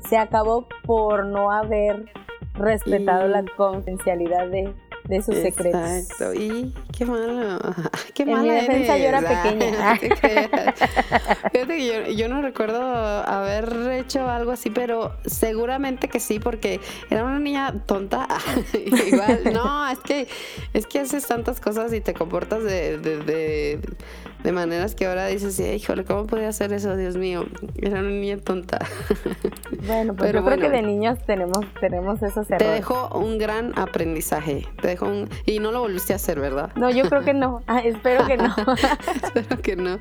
[0.00, 2.06] se acabó por no haber
[2.54, 4.74] respetado la confidencialidad de,
[5.08, 5.80] de sus secretos.
[5.80, 7.58] Exacto, y qué malo,
[8.14, 9.96] qué en mi defensa yo era pequeña.
[11.52, 17.24] Fíjate que yo, no recuerdo haber hecho algo así, pero seguramente que sí, porque era
[17.24, 18.26] una niña tonta.
[18.72, 20.28] Igual, no, es que,
[20.72, 23.80] es que haces tantas cosas y te comportas de, de, de,
[24.52, 26.96] maneras que ahora dices, híjole, ¿cómo podía hacer eso?
[26.96, 27.46] Dios mío,
[27.76, 28.78] era una niña tonta.
[29.86, 32.58] Bueno, pues yo creo que de niños tenemos, tenemos esos errores.
[32.58, 34.66] Te dejó un gran aprendizaje.
[34.80, 34.98] Te
[35.44, 36.72] y no lo volviste a hacer, ¿verdad?
[36.76, 37.62] No, yo creo que no.
[37.66, 38.54] Ah, espero que no.
[39.24, 39.94] espero que no.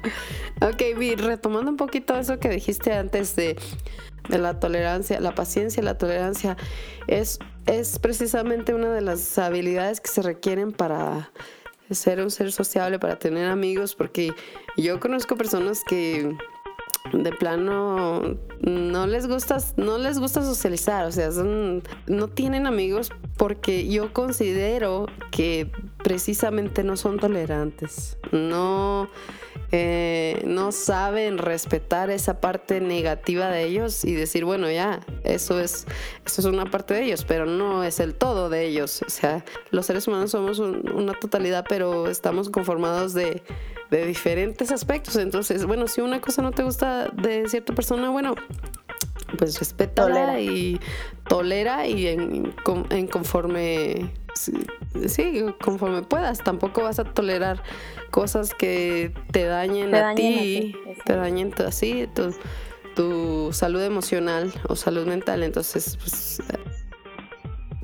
[0.62, 3.58] Ok, Vi, retomando un poquito eso que dijiste antes de,
[4.30, 6.56] de la tolerancia, la paciencia y la tolerancia,
[7.08, 11.32] es, es precisamente una de las habilidades que se requieren para
[11.92, 14.34] ser un ser sociable, para tener amigos, porque
[14.78, 16.36] yo conozco personas que
[17.14, 21.30] de plano no les gusta no les gusta socializar o sea
[22.08, 25.70] no tienen amigos porque yo considero que
[26.04, 29.10] precisamente no son tolerantes, no,
[29.78, 35.86] eh, no saben respetar esa parte negativa de ellos y decir, bueno, ya, eso es,
[36.26, 39.02] eso es una parte de ellos, pero no es el todo de ellos.
[39.06, 43.44] O sea, los seres humanos somos una totalidad, pero estamos conformados de,
[43.92, 45.18] de diferentes aspectos.
[45.18, 48.36] Entonces, bueno, si una cosa no te gusta de cierta persona, bueno,
[49.38, 50.80] pues respétala y
[51.28, 52.54] tolera y en,
[53.12, 54.12] conforme
[55.08, 56.40] sí, conforme puedas.
[56.40, 57.64] Tampoco vas a tolerar
[58.12, 62.34] cosas que te dañen, a, ti, te dañen así tu,
[62.96, 65.44] tu, salud emocional o salud mental.
[65.44, 66.42] Entonces, pues,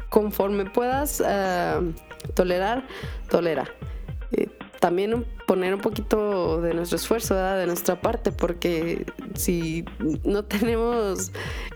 [0.09, 1.93] conforme puedas uh,
[2.33, 2.87] tolerar,
[3.29, 3.69] tolera.
[4.81, 9.85] También poner un poquito de nuestro esfuerzo, de nuestra parte, porque si
[10.23, 11.31] no tenemos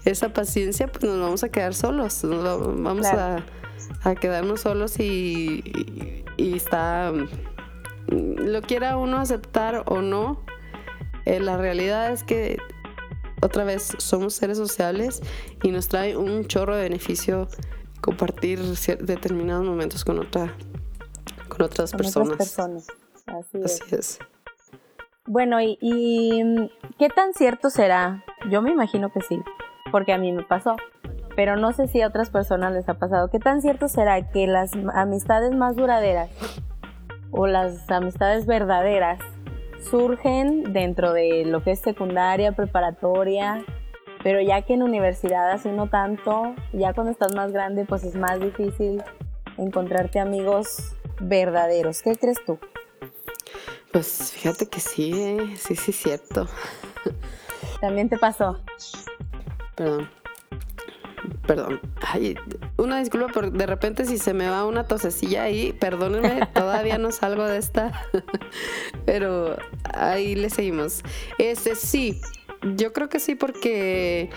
[0.05, 3.45] esa paciencia, pues nos vamos a quedar solos, vamos a,
[4.19, 7.13] quedarnos solos y, está,
[8.07, 10.43] lo quiera uno aceptar o no,
[11.25, 12.57] eh, la realidad es que
[13.41, 15.21] otra vez somos seres sociales
[15.61, 17.47] y nos trae un chorro de beneficio
[18.01, 20.55] compartir determinados momentos con otra
[21.55, 22.87] con otras personas.
[23.27, 23.59] Así,
[23.91, 24.19] es.
[25.25, 28.23] Bueno, y, qué tan cierto será?
[28.51, 29.41] Yo me imagino que sí,
[29.91, 30.75] porque a mí me pasó,
[31.35, 33.29] pero no sé si a otras personas les ha pasado.
[33.29, 36.29] ¿Qué tan cierto será que las amistades más duraderas
[37.31, 39.19] o las amistades verdaderas
[39.89, 43.63] surgen dentro de lo que es secundaria, preparatoria,
[44.23, 48.15] pero ya que en universidad así no tanto, ya cuando estás más grande pues es
[48.15, 49.03] más difícil
[49.57, 52.01] encontrarte amigos verdaderos.
[52.01, 52.59] ¿Qué crees tú?
[53.91, 56.47] Pues fíjate que sí, eh, sí, sí, es cierto.
[57.79, 58.59] También te pasó.
[59.75, 60.09] Perdón.
[61.47, 61.79] Perdón.
[62.01, 62.35] Ay,
[62.77, 67.11] una disculpa, pero de repente si se me va una tosecilla ahí, perdónenme, todavía no
[67.11, 68.05] salgo de esta.
[69.05, 69.55] pero
[69.93, 71.01] ahí le seguimos.
[71.37, 72.21] Este sí,
[72.75, 74.29] yo creo que sí, porque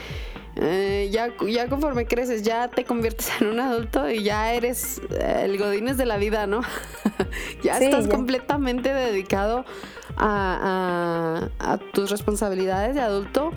[0.61, 5.43] eh, ya, ya conforme creces, ya te conviertes en un adulto y ya eres eh,
[5.45, 6.63] el godines de la vida, ¿no?
[7.63, 9.65] ya estás completamente dedicado
[10.17, 11.49] a,
[11.93, 13.53] tus responsabilidades de adulto.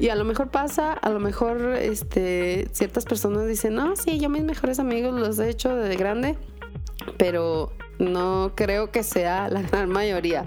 [0.00, 4.28] Y a lo mejor pasa, a lo mejor este, ciertas personas dicen, no, sí, yo
[4.28, 6.36] mis mejores amigos los he hecho de grande,
[7.16, 10.44] pero no creo que sea la gran mayoría.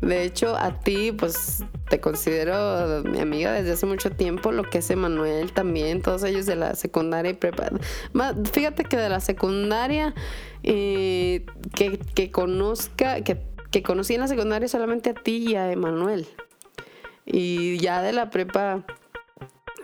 [0.00, 4.78] De hecho, a ti, pues te considero mi amiga desde hace mucho tiempo, lo que
[4.78, 7.68] es Emanuel también, todos ellos de la secundaria y prepa.
[8.50, 10.14] Fíjate que de la secundaria,
[10.62, 16.26] eh, que, conozca, que, que conocí en la secundaria solamente a ti y a Emanuel.
[17.26, 18.86] Y ya de la prepa,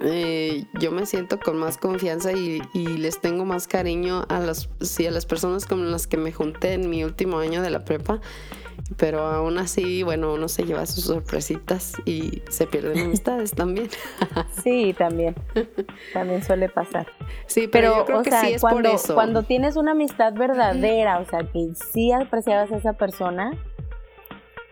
[0.00, 5.06] eh, yo me siento con más confianza y, les tengo más cariño a las, sí,
[5.06, 8.22] a las personas con las que me junté en mi último año de la prepa
[8.96, 13.88] pero aún así, bueno, uno se lleva sus sorpresitas y se pierden amistades también.
[14.62, 15.34] sí, también.
[16.12, 17.06] También suele pasar.
[17.46, 19.14] Sí, pero, yo creo que sí es cuando, por eso.
[19.14, 23.52] Cuando tienes una amistad verdadera, o sea, que sí apreciabas a esa persona,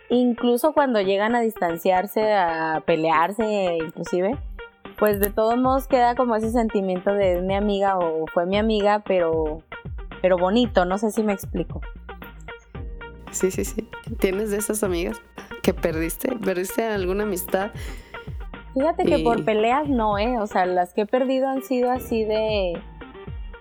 [0.09, 4.37] incluso cuando llegan a distanciarse, a pelearse, inclusive,
[4.99, 8.57] pues de todos modos queda como ese sentimiento de es mi amiga o fue mi
[8.57, 9.63] amiga, pero,
[10.23, 11.83] pero bonito, no sé si me explico.
[13.31, 13.89] Sí, sí, sí.
[14.19, 15.21] ¿Tienes de esas amigas
[15.63, 16.35] que perdiste?
[16.37, 17.71] ¿Perdiste alguna amistad?
[18.75, 20.39] Fíjate que por peleas no, ¿eh?
[20.39, 22.81] O sea, las que he perdido han sido así de...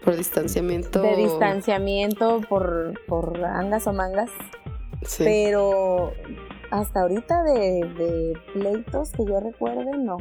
[0.04, 1.02] Por distanciamiento.
[1.02, 4.30] De distanciamiento, por, por angas o mangas.
[5.04, 5.24] Sí.
[5.24, 6.12] Pero
[6.70, 10.18] hasta ahorita de, de pleitos que yo recuerde, no.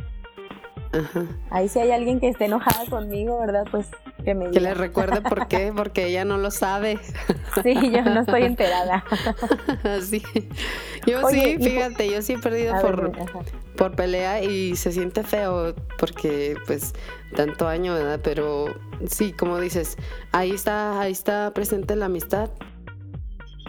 [0.92, 1.26] Ajá.
[1.50, 3.64] Ahí si hay alguien que esté enojada conmigo, ¿verdad?
[3.70, 3.90] Pues
[4.24, 6.98] que me Que recuerde por qué, porque ella no lo sabe.
[7.62, 9.04] Sí, yo no estoy enterada.
[10.02, 10.22] sí.
[11.06, 13.12] Yo sí, fíjate, yo sí he perdido por,
[13.76, 16.94] por pelea y se siente feo porque pues
[17.36, 18.20] tanto año, ¿verdad?
[18.22, 18.74] Pero
[19.06, 19.96] sí, como dices,
[20.32, 22.50] ahí está, ahí está presente la amistad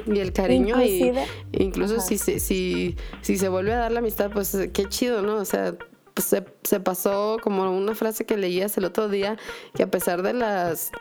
[0.05, 1.13] y el cariño y
[1.51, 5.35] incluso si, si, si se vuelve a dar la amistad, pues qué chido, ¿no?
[5.37, 5.75] O sea,
[6.21, 9.37] se, se pasó como una frase que leías el otro día,
[9.73, 10.91] que a pesar de las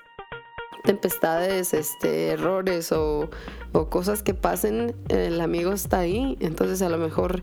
[0.85, 3.31] tempestades, este, errores o,
[3.91, 6.37] cosas que pasen, el amigo está ahí.
[6.41, 7.43] Entonces a lo mejor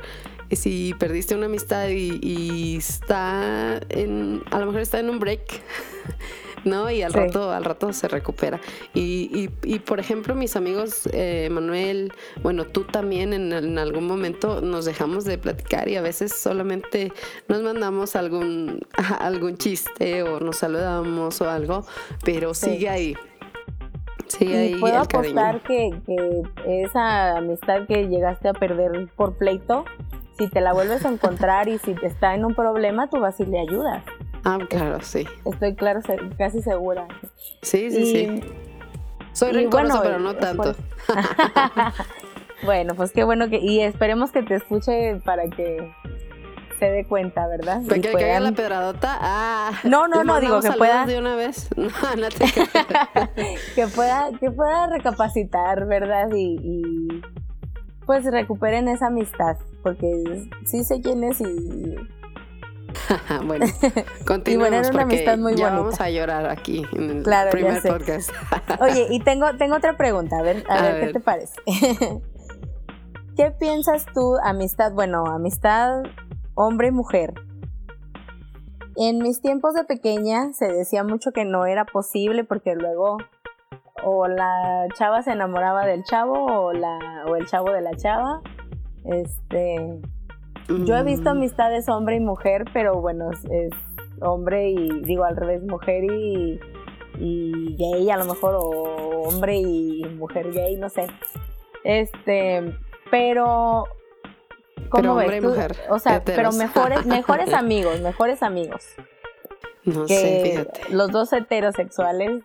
[0.51, 5.41] si perdiste una amistad y, y, está en, a lo mejor está en un break,
[6.65, 6.89] ¿no?
[6.89, 8.60] Y al rato, al rato se recupera.
[8.93, 14.86] Y, y, por ejemplo, mis amigos, eh, Manuel, bueno, tú también en, algún momento nos
[14.86, 17.12] dejamos de platicar y a veces solamente
[17.47, 18.80] nos mandamos algún,
[19.19, 21.86] algún chiste o nos saludamos o algo,
[22.24, 23.15] pero sigue ahí
[24.38, 29.86] Sí, y puedo apostar que, que esa amistad que llegaste a perder por pleito,
[30.38, 33.39] si te la vuelves a encontrar y si te está en un problema, tú vas
[33.39, 34.04] y le ayudas.
[34.43, 35.25] Ah, claro, sí.
[35.45, 35.99] Estoy claro,
[36.38, 37.08] casi segura.
[37.62, 38.43] Sí, sí, Y- sí.
[39.34, 40.63] Soy rencorosa, bueno, pero no tanto.
[40.73, 40.75] por-
[42.63, 45.91] bueno, pues qué bueno que y esperemos que te escuche para que
[46.80, 47.82] se dé cuenta, ¿verdad?
[47.88, 49.17] ¿Para que caiga la puedan- pedradota?
[49.21, 49.71] Ah.
[49.84, 51.69] No, no, ¿les no, digo que pueda- de una vez?
[51.77, 52.45] No, no te
[53.75, 56.30] que pueda que pueda recapacitar, ¿verdad?
[56.36, 57.21] Y, y,
[58.06, 61.95] pues recuperen esa amistad, porque sí sé quién es y
[63.45, 63.65] bueno,
[64.25, 65.82] continuemos era una porque amistad muy ya bonita.
[65.82, 68.30] vamos a llorar aquí en el Claro, primer podcast.
[68.82, 71.13] Oye, y tengo, tengo otra pregunta, a ver, a, A ver, qué ver.
[71.13, 71.56] te parece.
[73.36, 76.04] ¿Qué piensas tú, amistad, bueno, amistad
[76.56, 77.34] hombre y mujer?
[78.97, 83.17] En mis tiempos de pequeña se decía mucho que no era posible porque luego
[84.04, 86.99] o la chava se enamoraba del chavo o la
[87.30, 88.41] o el chavo de la chava.
[89.06, 89.99] Este,
[90.86, 93.71] yo he visto amistades hombre y mujer, pero bueno, es,
[94.21, 96.60] hombre y digo al revés, mujer y,
[97.19, 101.07] y gay a lo mejor, o hombre y mujer gay, no sé.
[101.84, 102.77] Este,
[103.10, 103.86] pero
[104.89, 105.49] ¿cómo Pero hombre ves y tú?
[105.49, 106.55] mujer, O sea, heteros.
[106.55, 108.86] pero mejores, mejores amigos, mejores amigos.
[109.84, 110.93] No sé, Que fíjate.
[110.93, 112.43] los dos heterosexuales,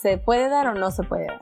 [0.00, 1.38] ¿se puede dar o no se puede dar?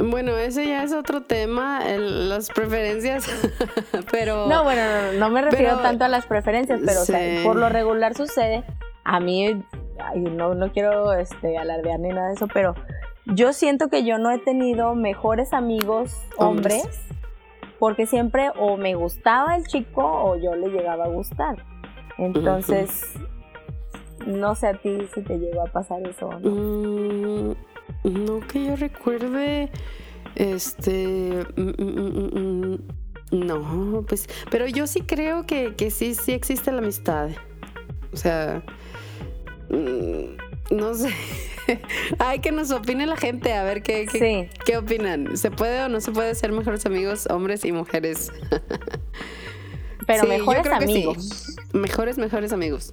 [0.00, 3.26] Bueno, ese ya es otro tema, el- las preferencias,
[4.10, 4.46] pero...
[4.48, 7.44] No, bueno, no, no me refiero Pero- tanto a las preferencias, pero o sea, Sí.
[7.44, 8.64] por lo regular sucede.
[9.04, 9.62] A mí,
[9.98, 12.74] ay, no, no quiero este, alardear ni nada de eso, pero
[13.26, 16.84] yo siento que yo no he tenido mejores amigos Hombres.
[16.84, 17.00] hombres,
[17.78, 21.56] porque siempre o me gustaba el chico o yo le llegaba a gustar.
[22.16, 23.12] Entonces,
[24.26, 26.50] no sé a ti si te llegó a pasar eso o no.
[26.50, 27.54] Mm,
[28.04, 29.70] no que yo recuerde,
[30.34, 31.46] este...
[31.56, 32.74] mm, mm,
[33.32, 34.28] mm, no, pues...
[34.50, 37.30] Pero yo sí creo que, que sí, sí existe la amistad.
[38.12, 38.62] O sea...
[40.70, 41.10] no sé.
[42.18, 45.36] Ay, que nos opine la gente, a ver qué, qué, Sí, qué opinan.
[45.36, 48.32] ¿Se puede o no se puede ser mejores amigos hombres y mujeres?
[50.06, 50.72] pero Sí, mejores sí.
[50.72, 51.56] amigos.
[51.72, 52.92] Mejores, mejores amigos.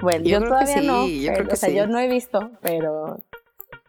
[0.00, 1.06] Bueno, Yo yo, creo que todavía no.
[1.06, 3.22] yo pero, creo que o sea, yo no he visto, pero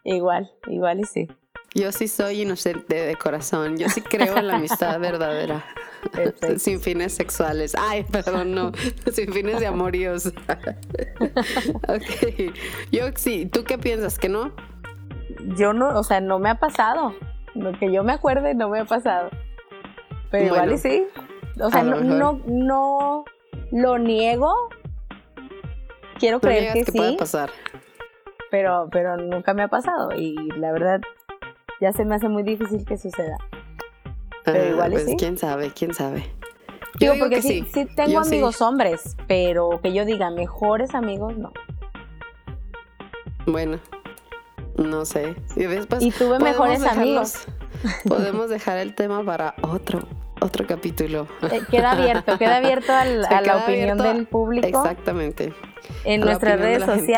[0.06, 1.28] igual, igual y sí.
[1.74, 3.76] Yo sí soy inocente de corazón.
[3.76, 5.62] Yo sí creo en la amistad verdadera.
[6.10, 6.58] Perfecto.
[6.58, 7.74] Sin fines sexuales.
[7.78, 8.72] Ay, perdón, no.
[9.12, 10.26] Sin fines de amoríos.
[11.88, 12.54] ok.
[12.90, 13.44] Yo sí.
[13.44, 14.18] ¿Tú qué piensas?
[14.18, 14.52] ¿Que no?
[15.58, 17.14] Yo no, o sea, no me ha pasado.
[17.54, 19.28] Lo que yo me acuerde no me ha pasado.
[20.30, 21.04] Pero igual y sí.
[21.60, 23.24] O sea, no, no, no
[23.70, 24.70] lo niego.
[26.18, 27.50] Quiero No creer que, que puede sí, pasar.
[28.50, 30.10] Pero, pero nunca me ha pasado.
[30.16, 31.00] Y la verdad,
[31.80, 33.36] ya se me hace muy difícil que suceda.
[34.44, 35.16] Pero Ah, igual pues sí.
[35.18, 36.20] quién sabe, quién sabe.
[36.98, 37.70] Yo Digo, digo porque que sí, sí.
[37.72, 38.34] sí tengo Yo sí.
[38.34, 41.52] amigos hombres, pero que yo diga mejores amigos, no.
[43.46, 43.78] Bueno,
[44.76, 45.36] no sé.
[45.56, 47.46] Y después Y tuve mejores dejarlos- amigos.
[48.08, 50.00] Podemos dejar el tema para otro,
[50.40, 51.28] otro capítulo.
[51.50, 54.66] Eh, queda abierto, queda abierto al- a la opinión abierto- del público.
[54.66, 55.52] Exactamente.
[56.04, 57.12] En nuestras redes gente.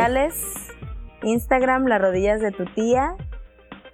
[1.22, 3.16] Instagram, las rodillas de tu tía,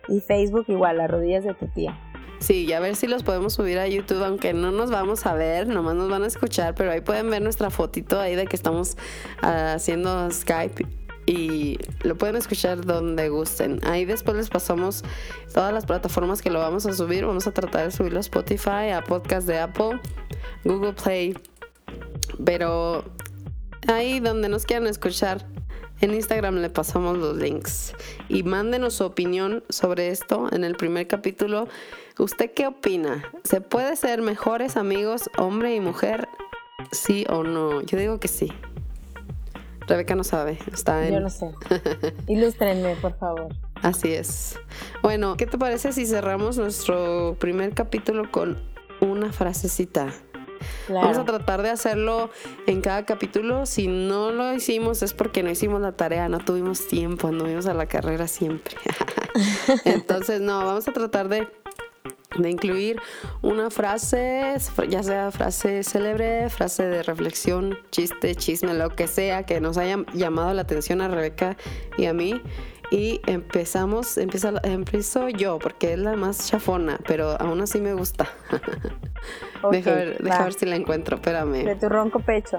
[0.08, 1.98] y Facebook igual, las rodillas de tu tía.
[2.38, 5.34] Sí, y a ver si los podemos subir a YouTube, aunque no nos vamos a
[5.34, 8.56] ver, nomás nos van a escuchar, pero ahí pueden ver nuestra fotito ahí de que
[8.56, 8.96] estamos
[9.40, 10.84] ah, haciendo Skype
[11.26, 13.80] y lo pueden escuchar donde gusten.
[13.84, 15.04] Ahí después les pasamos
[15.52, 17.24] todas las plataformas que lo vamos a subir.
[17.24, 20.00] Vamos a tratar de subirlo a Spotify, a podcast de Apple,
[20.64, 21.38] Google Play,
[22.44, 23.04] pero
[23.86, 25.46] ahí donde nos quieran escuchar.
[26.04, 27.94] En Instagram le pasamos los links
[28.28, 31.66] y mándenos su opinión sobre esto en el primer capítulo.
[32.18, 33.24] ¿Usted qué opina?
[33.42, 36.28] ¿Se puede ser mejores amigos, hombre y mujer?
[36.92, 37.80] ¿Sí o no?
[37.80, 38.52] Yo digo que sí.
[39.86, 41.14] Rebeca no sabe, está en...
[41.14, 41.50] Yo no sé.
[42.28, 43.48] Ilústrenme, por favor.
[43.76, 44.58] Así es.
[45.02, 48.58] Bueno, ¿qué te parece si cerramos nuestro primer capítulo con
[49.00, 50.12] una frasecita?
[50.88, 52.30] Vamos a tratar de hacerlo
[52.66, 53.66] en cada capítulo.
[53.66, 57.74] Si no lo hicimos es porque no hicimos la tarea, no tuvimos tiempo, anduvimos a
[57.74, 58.76] la carrera siempre.
[59.84, 61.48] Entonces, no, vamos a tratar de,
[62.36, 63.00] de incluir
[63.42, 64.56] una frase,
[64.88, 70.04] ya sea frase célebre, frase de reflexión, chiste, chisme, lo que sea que nos haya
[70.14, 71.56] llamado la atención a Rebeca
[71.96, 72.40] y a mí.
[72.90, 78.28] Y empezamos, empiezo yo, porque es la más chafona, pero aún así me gusta.
[79.62, 80.44] Ok, deja, ver, deja va.
[80.44, 81.64] ver si la encuentro, espérame.
[81.64, 82.58] De tu ronco pecho.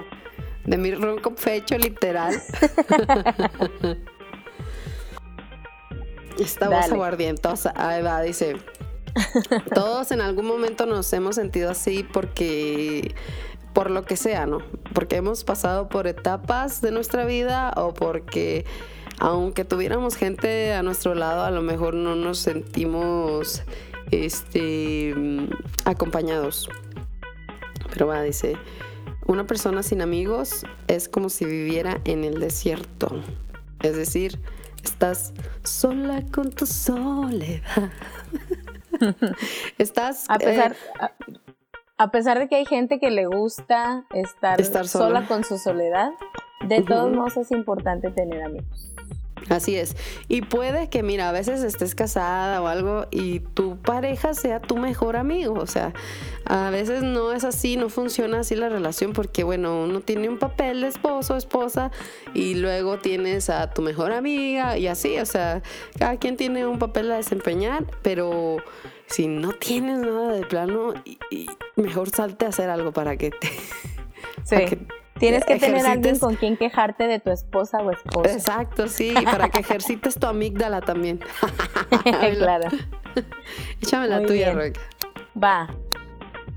[0.63, 2.33] De mi ronco pecho, literal.
[6.39, 7.73] Esta voz aguardientosa.
[7.75, 8.57] Ahí va, dice.
[9.75, 13.13] Todos en algún momento nos hemos sentido así porque
[13.73, 14.59] por lo que sea, ¿no?
[14.93, 18.65] Porque hemos pasado por etapas de nuestra vida o porque
[19.19, 23.63] aunque tuviéramos gente a nuestro lado, a lo mejor no nos sentimos
[24.11, 25.13] este
[25.85, 26.69] acompañados.
[27.91, 28.57] Pero va, dice,
[29.25, 33.21] una persona sin amigos es como si viviera en el desierto.
[33.81, 34.39] Es decir,
[34.83, 37.91] estás sola con tu soledad.
[39.77, 40.25] Estás.
[40.29, 41.37] A pesar, eh,
[41.97, 45.27] a, pesar de que hay gente que le gusta estar, sola.
[45.27, 46.11] con su soledad,
[46.67, 48.94] de todos modos es importante tener amigos.
[49.49, 49.95] Así es.
[50.27, 54.77] Y puede que, mira, a veces estés casada o algo y tu pareja sea tu
[54.77, 55.53] mejor amigo.
[55.55, 55.93] O sea,
[56.45, 60.39] a veces no es así, no funciona así la relación porque, bueno, uno tiene un
[60.39, 61.91] papel de esposo, esposa
[62.33, 65.19] y luego tienes a tu mejor amiga y así.
[65.19, 65.61] O sea,
[65.99, 68.57] cada quien tiene un papel a desempeñar, pero
[69.05, 70.93] si no tienes nada de plano,
[71.75, 73.49] mejor salte a hacer algo para que te...
[74.43, 74.77] Sí.
[75.19, 78.29] Tienes que tener alguien con quien quejarte de tu esposa o esposo.
[78.29, 81.19] Exacto, sí, para que ejercites tu amígdala también.
[82.37, 82.69] claro.
[83.81, 84.81] Échame la tuya, Rebeca.
[85.41, 85.69] Va.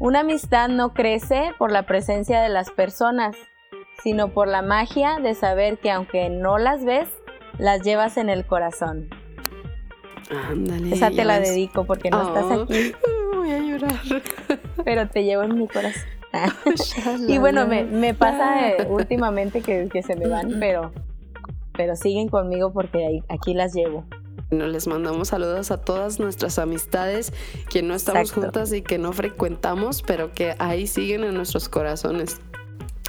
[0.01, 3.37] Una amistad no crece por la presencia de las personas,
[4.03, 7.09] sino por la magia de saber que aunque no las ves,
[7.59, 9.09] las llevas en el corazón.
[10.31, 10.95] Ándale.
[10.95, 12.93] Esa te la dedico porque no estás oh, aquí.
[13.35, 14.23] Voy a llorar.
[14.85, 16.18] Pero te llevo en mi corazón.
[17.27, 20.93] Y bueno, me, pasa eh, últimamente que, se me van, pero,
[21.73, 24.05] pero siguen conmigo porque aquí las llevo.
[24.51, 27.33] les mandamos saludos a todas nuestras amistades
[27.71, 32.41] que no estamos juntas y que no frecuentamos, pero que ahí siguen en nuestros corazones.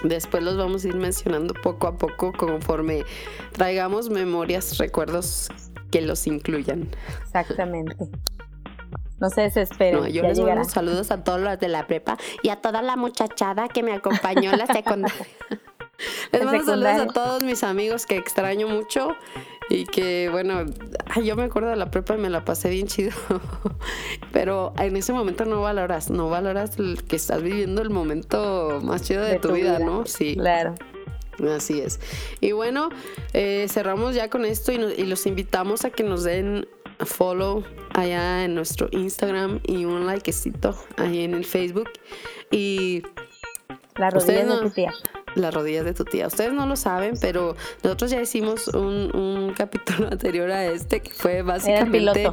[0.04, 3.04] Después los vamos a ir mencionando poco a poco conforme
[3.52, 5.50] traigamos memorias, recuerdos
[5.92, 6.88] que los incluyan.
[7.24, 8.10] Exactamente.
[9.20, 10.02] No se desesperen.
[10.02, 12.96] No, yo les mando saludos a todos los de la prepa y a toda la
[12.96, 15.28] muchachada que me acompañó en la secundaria.
[16.32, 19.16] les mando saludos a todos mis amigos que extraño mucho
[19.70, 20.66] y que, bueno,
[21.24, 23.12] yo me acuerdo de la prepa y me la pasé bien chido.
[24.32, 29.04] Pero en ese momento no valoras, no valoras el que estás viviendo el momento más
[29.04, 30.06] chido de, tu, vida, ¿no?
[30.06, 30.36] Sí.
[30.36, 30.76] Claro.
[31.56, 32.00] Así es.
[32.42, 32.90] Y bueno,
[33.34, 36.68] eh, cerramos ya con esto y, y los invitamos a que nos den
[37.06, 41.90] follow allá en nuestro Instagram y un likecito ahí en el Facebook.
[42.52, 43.04] Y
[44.48, 44.94] de tu tía.
[45.36, 46.28] Las rodillas de tu tía.
[46.28, 51.12] Ustedes no lo saben, pero nosotros ya hicimos un, un capítulo anterior a este que
[51.12, 52.30] fue básicamente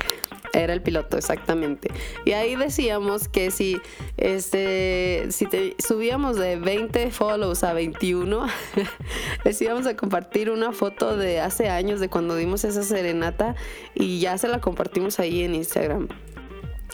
[0.53, 1.91] era el piloto, exactamente.
[2.25, 3.81] Y ahí decíamos que si,
[4.17, 8.47] este, si te, subíamos de 20 follows a 21,
[9.45, 13.55] les íbamos a compartir una foto de hace años de cuando dimos esa serenata
[13.95, 16.09] y ya se la compartimos ahí en Instagram.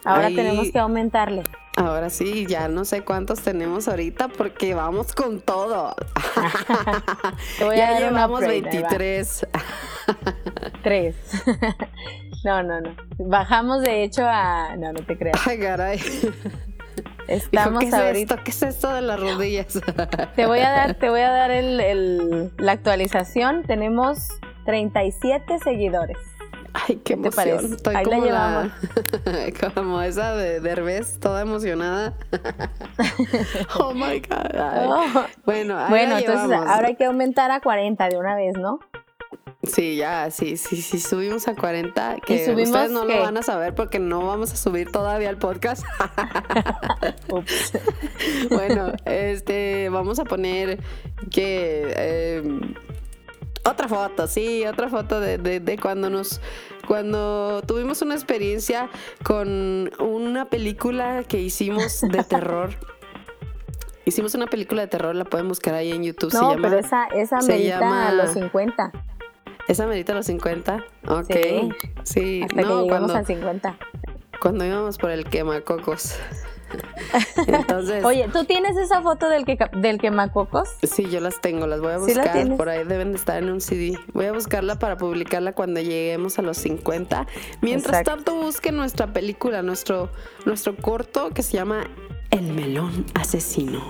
[0.04, 1.44] Ahora tenemos que aumentarle.
[1.76, 5.94] Ahora sí, ya no sé cuántos tenemos ahorita porque vamos con todo.
[7.74, 9.46] ya llevamos 23.
[10.82, 11.16] Tres.
[12.44, 12.94] no, no, no.
[13.18, 14.76] Bajamos de hecho a...
[14.76, 15.46] No, no te creas.
[15.46, 15.98] Ay, caray.
[17.26, 18.34] Estamos ¿qué es ahorita.
[18.34, 18.44] Esto?
[18.44, 19.80] ¿Qué es esto de las rodillas?
[20.36, 23.62] te voy a dar, te voy a dar el, la actualización.
[23.62, 24.28] Tenemos
[24.66, 26.18] 37 seguidores.
[26.74, 27.30] Ay, qué, emoción.
[27.30, 27.74] Te parece?
[27.74, 28.72] Estoy Ahí como la llevamos.
[29.74, 32.14] como esa de Derbez, toda emocionada.
[33.78, 34.56] oh my God.
[34.56, 35.24] Oh.
[35.44, 38.80] Bueno, bueno entonces ahora hay que aumentar a 40 de una vez, ¿no?
[39.64, 43.76] Sí, ya, sí, sí, sí, subimos a 40, que ustedes no lo van a saber
[43.76, 45.84] porque no vamos a subir todavía el podcast.
[48.50, 50.80] bueno, este, vamos a poner
[51.30, 52.40] que...
[52.42, 52.74] Em,
[53.64, 56.40] otra foto, sí, otra foto de, de, cuando nos
[56.86, 58.90] cuando tuvimos una experiencia
[59.22, 62.70] con una película que hicimos de terror.
[64.04, 66.32] Hicimos una película de terror, la pueden buscar ahí en YouTube.
[66.34, 68.90] No, pero esa, esa merita a los 50.
[69.68, 70.84] ¿Esa merita a los 50?
[71.06, 71.26] Ok.
[71.32, 71.68] Sí.
[72.02, 72.42] sí.
[72.42, 73.78] Hasta no, que cuando, a 50.
[74.40, 76.16] Cuando íbamos por el quemacocos.
[77.46, 80.68] Entonces, Oye, ¿tú tienes esa foto del, que, del quemacocos?
[80.82, 82.56] Sí, yo las tengo, las voy a buscar.
[82.56, 83.98] por ahí deben de estar en un CD.
[84.12, 87.26] Voy a buscarla para publicarla cuando lleguemos a los 50.
[87.60, 90.10] Mientras tanto, busquen nuestra película, nuestro,
[90.44, 91.84] nuestro corto que se llama
[92.30, 93.80] El melón asesino.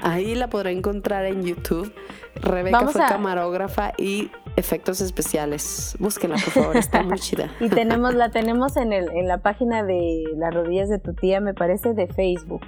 [0.00, 1.92] Ahí la podrá encontrar en YouTube.
[2.36, 5.96] Rebeca fue camarógrafa y efectos especiales.
[5.98, 7.50] Búsquenla, por favor, está muy chida.
[7.60, 11.40] Y tenemos, la tenemos en, el, en la página de las rodillas de tu tía,
[11.40, 12.62] me parece, de Facebook.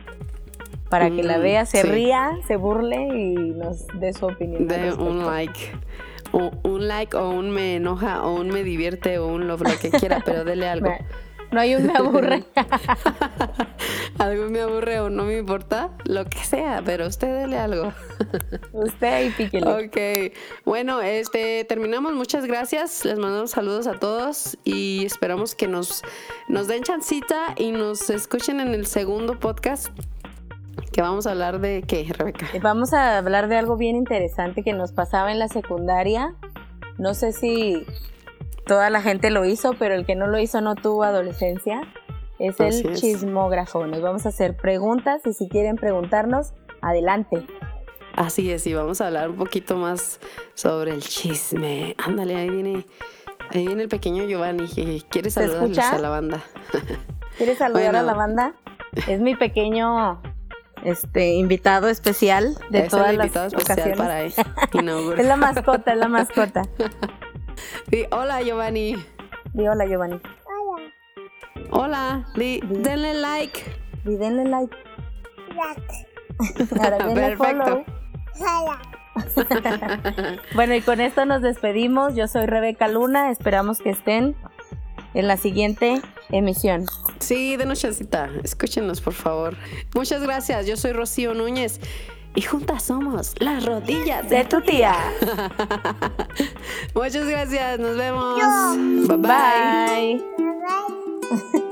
[0.89, 4.67] Para que la mm, vea, se ría, se burle y nos dé su opinión.
[4.67, 5.73] De un like.
[6.33, 9.91] un like o un me enoja o un me divierte o un lo, lo que
[9.91, 10.91] quiera, pero dele algo.
[11.53, 12.45] No hay un me aburre.
[14.19, 17.93] algo me aburre o no me importa, lo que sea, pero usted dele algo.
[18.73, 19.67] usted ahí píquele.
[19.67, 20.33] Ok,
[20.65, 22.13] bueno, este, terminamos.
[22.15, 23.05] Muchas gracias.
[23.05, 26.03] Les mandamos saludos a todos y esperamos que nos,
[26.49, 29.89] nos den chancita y nos escuchen en el segundo podcast.
[30.93, 32.47] Que vamos a hablar de qué, Rebeca?
[32.63, 36.35] Vamos a hablar de algo bien interesante que nos pasaba en la secundaria.
[36.99, 37.87] No sé si
[38.67, 41.83] toda la gente lo hizo, pero el que no lo hizo no tuvo adolescencia.
[42.39, 43.87] Es el chismógrafo.
[43.87, 47.47] Nos vamos a hacer preguntas y si quieren preguntarnos, adelante.
[48.15, 50.21] Así es, y vamos a hablar un poquito más
[50.55, 51.95] sobre el chisme.
[51.99, 52.87] Ándale, ahí viene,
[53.51, 56.43] ahí viene el pequeño Giovanni que quiere saludar a la banda.
[57.37, 58.55] ¿Quieres saludar a la banda?
[59.07, 60.21] Es mi pequeño
[60.85, 64.37] este invitado especial de todas el invitado las especial para es
[65.27, 66.63] la mascota, es la mascota.
[68.11, 68.95] Hola Giovanni.
[69.53, 70.21] Di hola Giovanni.
[70.45, 70.91] Hola.
[71.71, 73.65] Hola, di, denle like.
[74.05, 74.77] Di denle like.
[75.55, 76.75] Like.
[76.81, 77.85] Ahora denle Perfecto.
[78.39, 78.81] Hola.
[80.55, 82.15] bueno, y con esto nos despedimos.
[82.15, 83.31] Yo soy Rebeca Luna.
[83.31, 84.37] Esperamos que estén
[85.15, 86.01] en la siguiente
[86.31, 86.87] emisión.
[87.19, 88.31] Sí, denos chancita.
[88.43, 89.57] Escúchenos, por favor.
[89.95, 90.67] Muchas gracias.
[90.67, 91.81] Yo soy Rocío Núñez
[92.35, 94.95] y juntas somos las rodillas de tu tía.
[96.95, 99.09] Muchas gracias, nos vemos.
[99.09, 100.23] bye.
[101.51, 101.65] bye.